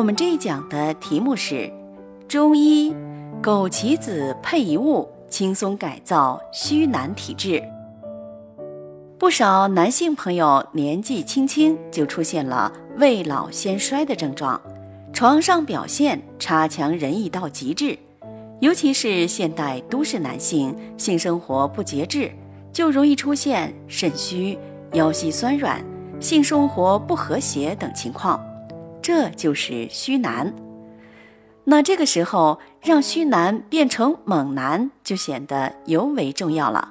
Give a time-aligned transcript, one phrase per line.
[0.00, 1.70] 我们这一讲的题目是
[2.26, 2.90] 中医
[3.42, 7.62] 枸杞子配一物，轻松改造虚男体质。
[9.18, 14.58] 不少男性朋友年纪轻轻就出现了未老先衰的症状，
[15.12, 17.98] 床上表现差强人意到极致。
[18.60, 22.32] 尤其是现代都市男性，性生活不节制，
[22.72, 24.58] 就容易出现肾虚、
[24.94, 25.84] 腰膝酸软、
[26.18, 28.42] 性生活不和谐等情况。
[29.10, 30.54] 这就是虚男。
[31.64, 36.88] 那这个时候，让虚男变成猛男，就显得尤为重要了。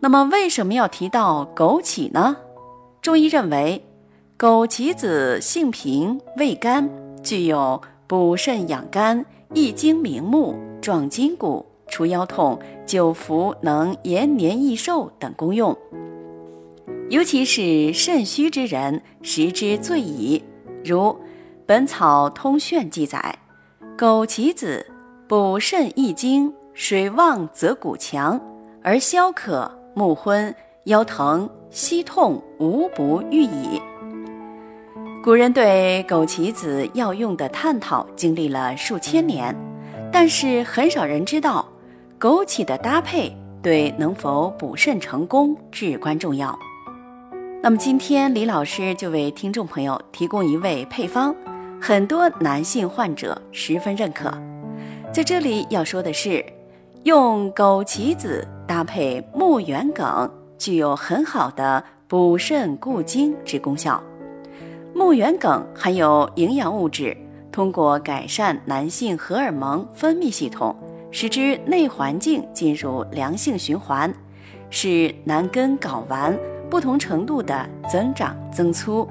[0.00, 2.36] 那么，为什么要提到枸杞呢？
[3.00, 3.82] 中医认为，
[4.38, 6.90] 枸杞子性平，味甘，
[7.22, 9.24] 具有补肾养肝、
[9.54, 15.74] 益精明目、壮筋骨、除腰痛、久服能延年益寿等功用。
[17.08, 20.44] 尤其是肾虚之人，食之最宜。
[20.86, 21.00] 如
[21.66, 23.36] 《本草通炫》记载，
[23.98, 24.86] 枸杞子
[25.26, 28.40] 补肾益精，水旺则骨强，
[28.84, 33.82] 而消渴、目昏、腰疼、膝痛无不愈矣。
[35.24, 39.52] 古人对枸杞子药用的探讨经历了数千年，
[40.12, 41.66] 但是很少人知道，
[42.20, 46.56] 枸杞的搭配对能否补肾成功至关重要。
[47.66, 51.34] 那么今天李老师就为听众朋友提供一味配方，
[51.82, 54.32] 很多男性患者十分认可。
[55.12, 56.46] 在这里要说的是，
[57.02, 64.00] 用枸杞子搭配木圆梗，具有很好的补肾固精之功效。
[64.94, 67.16] 木圆梗含有营养物质，
[67.50, 70.72] 通过改善男性荷尔蒙分泌系统，
[71.10, 74.14] 使之内环境进入良性循环，
[74.70, 76.38] 使男根睾丸。
[76.70, 79.06] 不同程度的增长增粗。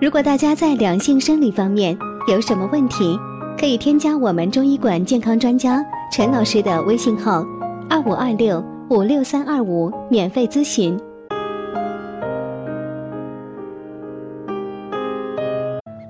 [0.00, 1.96] 如果大家在两性生理方面
[2.28, 3.18] 有什么问题，
[3.58, 7.42] 可以添加我们中医馆健康专家陈老师的微信号：
[7.88, 10.98] 二五二六五六三二五，免费咨询。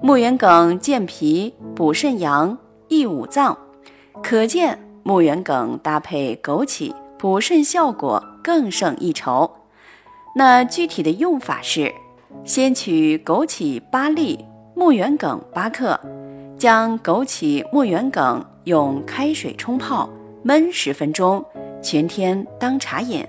[0.03, 2.57] 木圆梗健脾补肾阳
[2.89, 3.57] 益五脏，
[4.23, 6.93] 可见木圆梗搭配枸杞。
[7.19, 9.51] 补肾效果更胜一筹。
[10.35, 11.93] 那具体的用法是：
[12.45, 14.45] 先取枸杞八粒，
[14.75, 15.99] 木圆梗八克，
[16.59, 20.09] 将枸杞、木圆梗用开水冲泡，
[20.45, 21.43] 焖十分钟，
[21.83, 23.27] 全天当茶饮。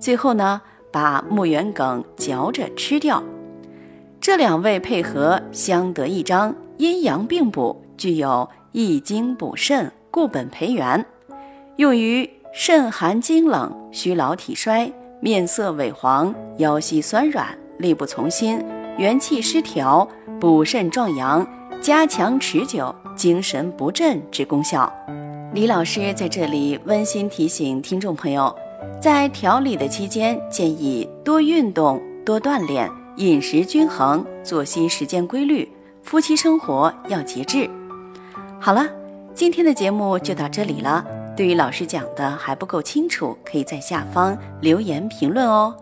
[0.00, 0.60] 最后呢，
[0.90, 3.22] 把木圆梗嚼着吃掉。
[4.20, 11.06] 这两味配合相得益彰，阴阳并补，具有益精补肾、固本培元，
[11.76, 12.28] 用于。
[12.54, 17.46] 肾寒精冷、虚劳体衰、面色萎黄、腰膝酸软、
[17.78, 18.62] 力不从心、
[18.98, 20.06] 元气失调、
[20.38, 21.46] 补肾壮阳、
[21.80, 24.92] 加强持久、精神不振之功效。
[25.54, 28.54] 李老师在这里温馨提醒听众朋友，
[29.00, 32.86] 在调理的期间，建议多运动、多锻炼，
[33.16, 35.66] 饮食均衡，作息时间规律，
[36.02, 37.68] 夫妻生活要节制。
[38.60, 38.86] 好了，
[39.34, 41.02] 今天的节目就到这里了。
[41.34, 45.74] 对于老师讲的还不够清楚，可以在下方留言评论哦。